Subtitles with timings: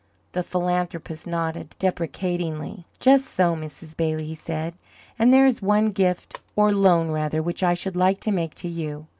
[0.31, 2.87] The philanthropist nodded, deprecatingly.
[2.99, 3.95] "Just so, Mrs.
[3.95, 4.73] Bailey," he said.
[5.19, 8.67] "And there is one gift or loan rather which I should like to make to
[8.67, 9.05] you.